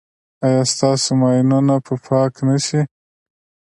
[0.45, 2.81] ایا ستاسو ماینونه به پاک نه شي؟